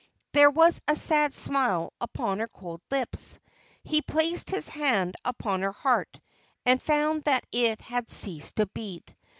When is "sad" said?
0.95-1.35